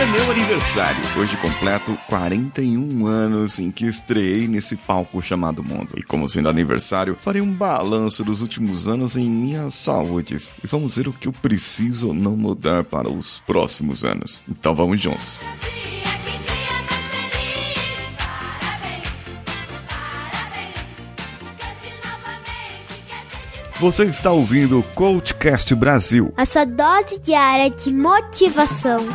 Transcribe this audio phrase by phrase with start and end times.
[0.00, 1.02] é meu aniversário.
[1.18, 5.92] Hoje completo 41 anos em que estreiei nesse palco chamado mundo.
[5.94, 10.54] E como sendo aniversário, farei um balanço dos últimos anos em minhas saúdes.
[10.64, 14.42] E vamos ver o que eu preciso ou não mudar para os próximos anos.
[14.48, 15.42] Então vamos juntos.
[23.78, 26.32] Você está ouvindo o Coachcast Brasil.
[26.38, 29.06] A sua dose diária de motivação.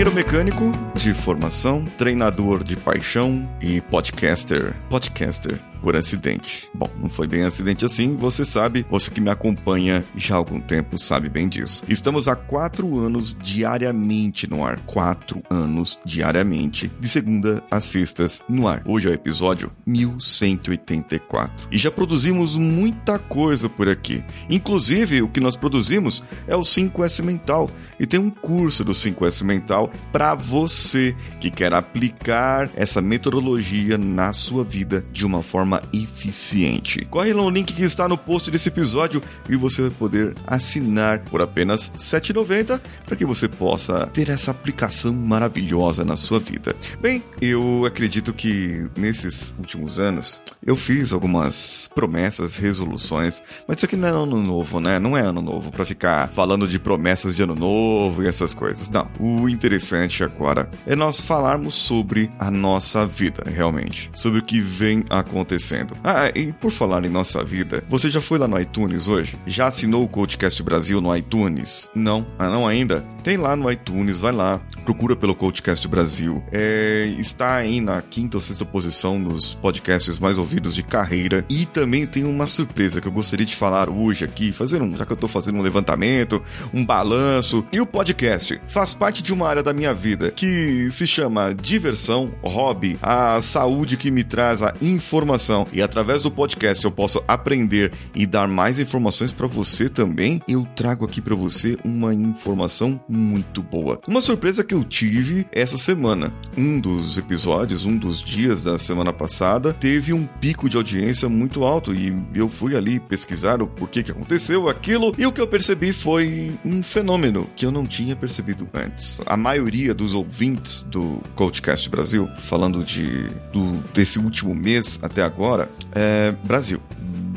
[0.00, 4.74] Engenheiro mecânico de formação, treinador de paixão e podcaster.
[4.88, 6.68] Podcaster por acidente.
[6.74, 10.60] Bom, não foi bem acidente assim, você sabe, você que me acompanha já há algum
[10.60, 11.82] tempo sabe bem disso.
[11.88, 14.80] Estamos há quatro anos diariamente no ar.
[14.80, 18.82] Quatro anos diariamente, de segunda a sextas no ar.
[18.84, 21.68] Hoje é o episódio 1184.
[21.70, 24.22] E já produzimos muita coisa por aqui.
[24.48, 27.70] Inclusive, o que nós produzimos é o 5S Mental.
[27.98, 34.32] E tem um curso do 5S Mental para você que quer aplicar essa metodologia na
[34.32, 37.04] sua vida de uma forma forma eficiente.
[37.04, 41.20] Corre lá no link que está no post desse episódio e você vai poder assinar
[41.20, 46.74] por apenas R$ 7,90 para que você possa ter essa aplicação maravilhosa na sua vida.
[47.00, 53.96] Bem, eu acredito que nesses últimos anos eu fiz algumas promessas, resoluções, mas isso aqui
[53.96, 54.98] não é ano novo, né?
[54.98, 58.90] Não é ano novo para ficar falando de promessas de ano novo e essas coisas.
[58.90, 59.08] Não.
[59.18, 65.04] O interessante agora é nós falarmos sobre a nossa vida, realmente, sobre o que vem
[65.08, 65.94] acontecendo.
[66.04, 69.36] Ah, e por falar em nossa vida, você já foi lá no iTunes hoje?
[69.46, 71.90] Já assinou o Coachcast Brasil no iTunes?
[71.94, 72.26] Não?
[72.38, 73.04] Ah, não ainda?
[73.22, 76.42] Tem lá no iTunes, vai lá, procura pelo Coachcast Brasil.
[76.50, 81.44] É, está aí na quinta ou sexta posição nos podcasts mais ouvidos de carreira.
[81.48, 85.04] E também tem uma surpresa que eu gostaria de falar hoje aqui, fazer um, já
[85.04, 87.64] que eu estou fazendo um levantamento, um balanço.
[87.72, 92.32] E o podcast faz parte de uma área da minha vida que se chama diversão,
[92.42, 97.92] hobby, a saúde que me traz a informação e através do podcast eu posso aprender
[98.14, 103.62] e dar mais informações para você também, eu trago aqui para você uma informação muito
[103.62, 104.00] boa.
[104.06, 106.32] Uma surpresa que eu tive essa semana.
[106.56, 111.64] Um dos episódios, um dos dias da semana passada, teve um pico de audiência muito
[111.64, 115.48] alto e eu fui ali pesquisar o porquê que aconteceu aquilo e o que eu
[115.48, 119.20] percebi foi um fenômeno que eu não tinha percebido antes.
[119.26, 125.68] A maioria dos ouvintes do Coachcast Brasil, falando de do, desse último mês até agora
[125.92, 126.80] é Brasil.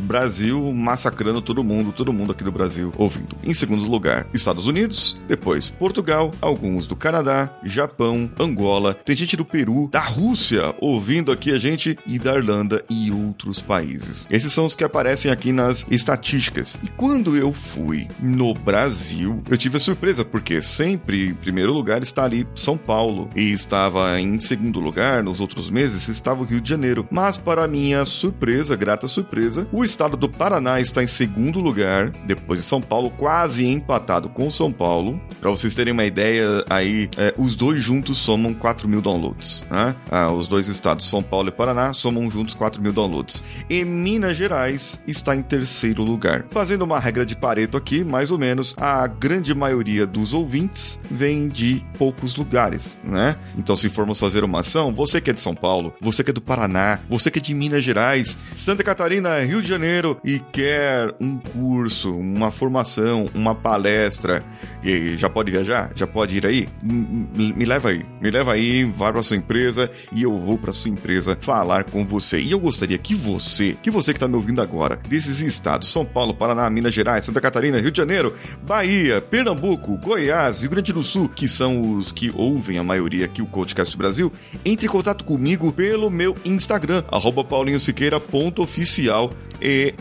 [0.04, 3.36] Brasil massacrando todo mundo, todo mundo aqui do Brasil ouvindo.
[3.44, 9.46] Em segundo lugar, Estados Unidos, depois Portugal, alguns do Canadá, Japão, Angola, tem gente do
[9.46, 14.28] Peru, da Rússia ouvindo aqui a gente e da Irlanda e outros países.
[14.30, 16.80] Esses são os que aparecem aqui nas estatísticas.
[16.84, 22.02] E quando eu fui no Brasil, eu tive a surpresa porque sempre em primeiro lugar
[22.02, 26.62] está ali São Paulo e estava em segundo lugar nos outros meses estava o Rio
[26.62, 27.08] de Janeiro.
[27.12, 32.60] Mas para minha surpresa, grata surpresa, o estado do Paraná está em segundo lugar, depois
[32.60, 35.22] de São Paulo, quase empatado com São Paulo.
[35.40, 39.68] Para vocês terem uma ideia, aí é, os dois juntos somam 4 mil downloads.
[39.70, 39.96] Né?
[40.10, 43.44] Ah, os dois estados, São Paulo e Paraná, somam juntos 4 mil downloads.
[43.70, 46.46] E Minas Gerais está em terceiro lugar.
[46.50, 51.48] Fazendo uma regra de Pareto aqui, mais ou menos, a grande maioria dos ouvintes vem
[51.48, 53.36] de poucos lugares, né?
[53.56, 56.34] Então, se formos fazer uma ação, você que é de São Paulo, você que é
[56.34, 60.40] do Paraná, você que é de Minas Gerais, Santa Catarina, Rio de Janeiro, Janeiro e
[60.40, 64.42] quer um curso, uma formação, uma palestra,
[64.82, 65.92] e já pode viajar?
[65.94, 66.70] Já pode ir aí?
[66.82, 70.90] Me leva aí, me leva aí, vai para sua empresa e eu vou para sua
[70.90, 72.40] empresa falar com você.
[72.40, 76.06] E eu gostaria que você, que você que está me ouvindo agora, desses estados, São
[76.06, 78.34] Paulo, Paraná, Minas Gerais, Santa Catarina, Rio de Janeiro,
[78.66, 83.42] Bahia, Pernambuco, Goiás, Rio Grande do Sul, que são os que ouvem a maioria aqui
[83.42, 84.32] o Podcast Brasil,
[84.64, 87.04] entre em contato comigo pelo meu Instagram,
[87.50, 89.34] paulinhosiqueira.oficial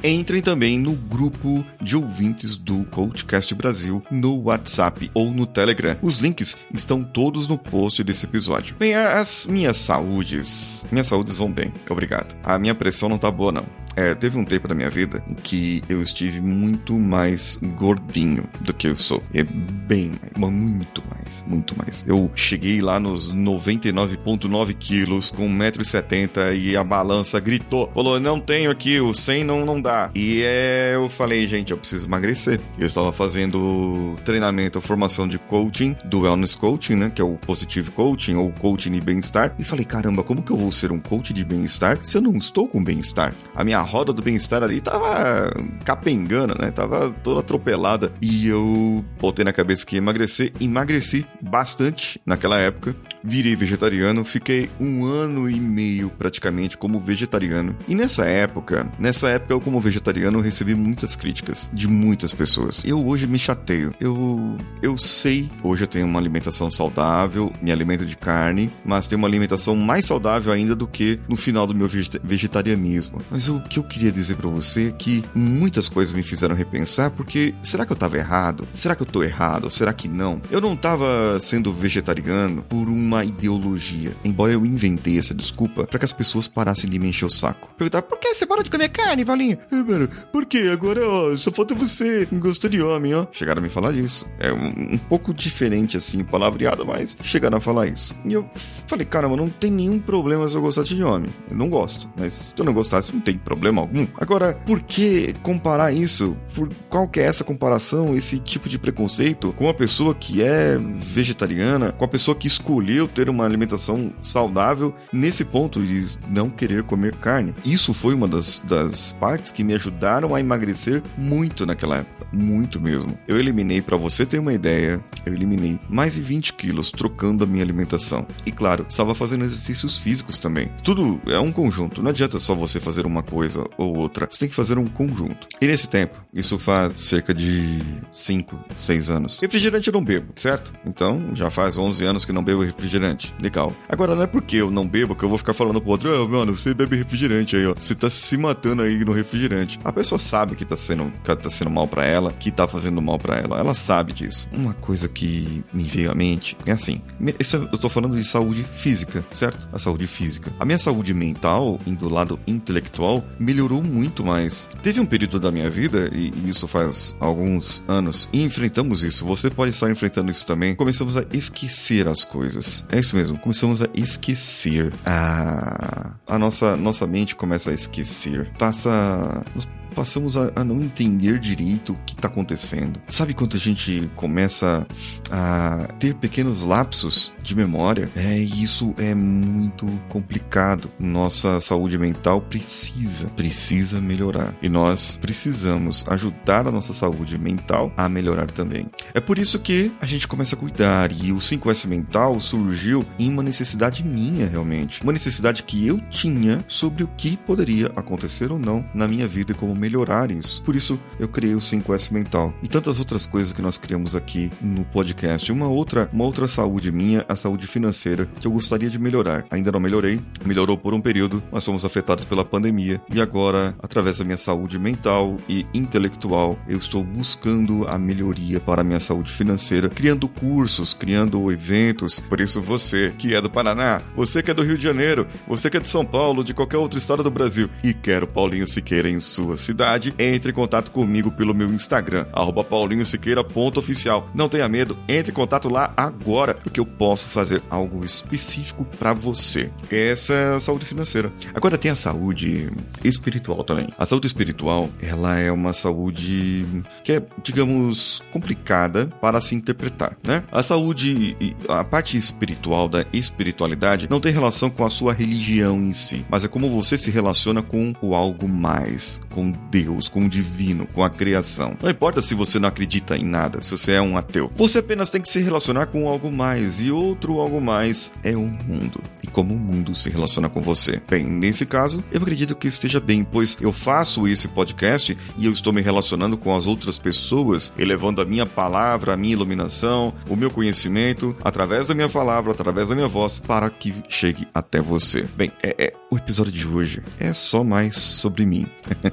[0.02, 5.96] entrem também no grupo de ouvintes do Coachcast Brasil no WhatsApp ou no Telegram.
[6.02, 8.76] Os links estão todos no post desse episódio.
[8.78, 12.36] Bem, as minhas saúdes, minhas saúdes vão bem, obrigado.
[12.42, 13.64] A minha pressão não tá boa não.
[13.96, 18.72] É, teve um tempo da minha vida em que eu estive muito mais gordinho do
[18.72, 19.22] que eu sou.
[19.34, 22.04] É bem, muito mais, muito mais.
[22.06, 27.90] Eu cheguei lá nos 99,9 quilos com 1,70m e a balança gritou.
[27.94, 30.10] Falou, não tenho aqui, o 100 não, não dá.
[30.14, 32.60] E é, eu falei, gente, eu preciso emagrecer.
[32.78, 37.12] Eu estava fazendo treinamento, formação de coaching, do Wellness Coaching, né?
[37.14, 39.54] Que é o Positive Coaching ou Coaching de Bem-Estar.
[39.58, 42.34] E falei, caramba, como que eu vou ser um coach de bem-estar se eu não
[42.36, 43.34] estou com bem-estar?
[43.54, 45.50] A minha roda do bem-estar ali tava
[45.84, 46.70] capengando, né?
[46.70, 48.12] Tava toda atropelada.
[48.20, 50.52] E eu botei na cabeça que ia emagrecer.
[50.61, 52.94] Emagreci bastante naquela época
[53.25, 57.76] virei vegetariano, fiquei um ano e meio praticamente como vegetariano.
[57.87, 62.85] E nessa época, nessa época eu como vegetariano recebi muitas críticas de muitas pessoas.
[62.85, 63.94] Eu hoje me chateio.
[64.00, 69.19] Eu eu sei, hoje eu tenho uma alimentação saudável, me alimento de carne, mas tenho
[69.19, 71.88] uma alimentação mais saudável ainda do que no final do meu
[72.23, 73.19] vegetarianismo.
[73.31, 77.10] Mas o que eu queria dizer para você é que muitas coisas me fizeram repensar
[77.10, 78.66] porque será que eu tava errado?
[78.72, 79.70] Será que eu tô errado?
[79.70, 80.40] Será que não?
[80.50, 84.12] Eu não tava sendo vegetariano por um uma ideologia.
[84.24, 87.69] Embora eu inventei essa desculpa para que as pessoas parassem de me encher o saco.
[87.76, 89.58] Perguntar, por que você parou de comer carne, Valinho?
[89.70, 90.70] É, mano, por quê?
[90.72, 92.26] Agora, ó, só falta você.
[92.32, 93.26] Gosto de homem, ó.
[93.32, 94.26] Chegaram a me falar disso.
[94.38, 98.14] É um, um pouco diferente, assim, palavreado, mas chegaram a falar isso.
[98.25, 98.48] E eu
[98.86, 101.30] falei, caramba, não tem nenhum problema se eu gostar de homem.
[101.50, 102.08] Eu não gosto.
[102.16, 104.06] Mas se eu não gostasse, não tem problema algum.
[104.19, 106.37] Agora, por que comparar isso?
[106.55, 110.76] Por qual que é essa comparação, esse tipo de preconceito com uma pessoa que é
[110.79, 116.49] vegetariana, com a pessoa que escolheu eu ter uma alimentação saudável nesse ponto de não
[116.49, 117.55] querer comer carne.
[117.64, 122.81] Isso foi uma das, das partes que me ajudaram a emagrecer muito naquela época, muito
[122.81, 123.19] mesmo.
[123.26, 127.47] Eu eliminei, para você ter uma ideia, eu eliminei mais de 20 quilos trocando a
[127.47, 128.26] minha alimentação.
[128.47, 130.70] E claro, estava fazendo exercícios físicos também.
[130.82, 134.49] Tudo é um conjunto, não adianta só você fazer uma coisa ou outra, você tem
[134.49, 135.49] que fazer um conjunto.
[135.60, 137.78] E nesse tempo, isso faz cerca de
[138.10, 139.40] 5, 6 anos.
[139.40, 140.72] Refrigerante eu não bebo, certo?
[140.84, 143.34] Então já faz 11 anos que não bebo refrigerante.
[143.40, 143.72] Legal.
[143.88, 146.28] Agora, não é porque eu não bebo que eu vou ficar falando pro outro, oh,
[146.28, 147.75] mano, você bebe refrigerante aí, ó.
[147.75, 149.78] Você tá se matando aí no refrigerante.
[149.84, 153.00] A pessoa sabe que tá sendo, que tá sendo mal para ela, que tá fazendo
[153.00, 153.58] mal para ela.
[153.58, 154.49] Ela sabe disso.
[154.52, 157.00] Uma coisa que me veio à mente é assim:
[157.38, 159.69] isso eu tô falando de saúde física, certo?
[159.72, 160.52] A saúde física.
[160.58, 164.68] A minha saúde mental, indo do lado intelectual, melhorou muito mais.
[164.82, 169.24] Teve um período da minha vida, e isso faz alguns anos, e enfrentamos isso.
[169.26, 170.74] Você pode estar enfrentando isso também.
[170.74, 172.84] Começamos a esquecer as coisas.
[172.90, 173.38] É isso mesmo.
[173.38, 174.92] Começamos a esquecer.
[175.04, 178.50] Ah, a nossa, nossa mente começa a esquecer.
[178.58, 179.44] Passa
[179.92, 183.00] passamos a, a não entender direito o que está acontecendo.
[183.06, 184.86] Sabe quando a gente começa
[185.30, 188.08] a ter pequenos lapsos de memória?
[188.16, 190.90] É, isso é muito complicado.
[190.98, 194.54] Nossa saúde mental precisa, precisa melhorar.
[194.62, 198.88] E nós precisamos ajudar a nossa saúde mental a melhorar também.
[199.14, 203.30] É por isso que a gente começa a cuidar e o 5S mental surgiu em
[203.30, 205.02] uma necessidade minha realmente.
[205.02, 209.54] Uma necessidade que eu tinha sobre o que poderia acontecer ou não na minha vida
[209.54, 210.62] como melhorar isso.
[210.62, 214.49] Por isso eu criei o 5S Mental e tantas outras coisas que nós criamos aqui
[214.61, 215.50] no podcast.
[215.50, 219.44] Uma outra, uma outra saúde minha, a saúde financeira, que eu gostaria de melhorar.
[219.50, 224.19] Ainda não melhorei, melhorou por um período, mas fomos afetados pela pandemia e agora, através
[224.19, 229.32] da minha saúde mental e intelectual, eu estou buscando a melhoria para a minha saúde
[229.32, 232.20] financeira, criando cursos, criando eventos.
[232.20, 235.69] Por isso você que é do Paraná, você que é do Rio de Janeiro, você
[235.69, 238.69] que é de São Paulo, de qualquer outro estado do Brasil e quer o Paulinho
[238.69, 242.26] Siqueira em sua cidade cidade, entre em contato comigo pelo meu Instagram,
[242.68, 244.28] paulinhosiqueira.oficial.
[244.35, 249.12] Não tenha medo, entre em contato lá agora, porque eu posso fazer algo específico para
[249.14, 249.70] você.
[249.90, 251.32] Essa é a saúde financeira.
[251.54, 252.70] Agora tem a saúde
[253.02, 253.88] espiritual também.
[253.99, 256.64] A saúde espiritual, ela é uma saúde
[257.02, 260.44] que é, digamos, complicada para se interpretar, né?
[260.52, 261.37] A saúde,
[261.68, 266.44] a parte espiritual da espiritualidade não tem relação com a sua religião em si, mas
[266.44, 271.02] é como você se relaciona com o algo mais, com Deus, com o divino, com
[271.02, 271.76] a criação.
[271.83, 274.50] Não importa se você não acredita em nada, se você é um ateu.
[274.57, 278.47] Você apenas tem que se relacionar com algo mais, e outro algo mais é o
[278.47, 279.00] mundo.
[279.23, 281.00] E como o mundo se relaciona com você.
[281.09, 285.52] Bem, nesse caso, eu acredito que esteja bem, pois eu faço esse podcast e eu
[285.52, 290.37] estou me relacionando com as outras pessoas, elevando a minha palavra, a minha iluminação, o
[290.37, 295.26] meu conhecimento, através da minha palavra, através da minha voz, para que chegue até você.
[295.37, 298.66] Bem, é, é o episódio de hoje é só mais sobre mim.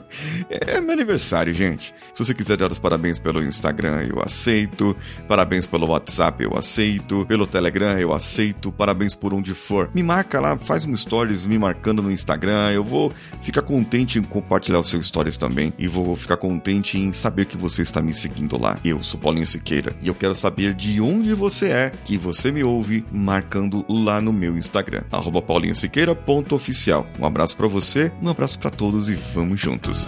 [0.49, 1.93] É meu aniversário, gente.
[2.13, 4.95] Se você quiser dar os parabéns pelo Instagram, eu aceito.
[5.27, 7.25] Parabéns pelo WhatsApp, eu aceito.
[7.25, 8.71] Pelo Telegram, eu aceito.
[8.71, 9.89] Parabéns por onde for.
[9.93, 12.71] Me marca lá, faz um stories me marcando no Instagram.
[12.71, 15.73] Eu vou ficar contente em compartilhar os seus stories também.
[15.77, 18.77] E vou ficar contente em saber que você está me seguindo lá.
[18.83, 22.63] Eu sou Paulinho Siqueira e eu quero saber de onde você é que você me
[22.63, 25.03] ouve marcando lá no meu Instagram.
[25.11, 27.07] Arroba paulinhosiqueira.oficial.
[27.19, 30.07] Um abraço para você, um abraço para todos e vamos juntos.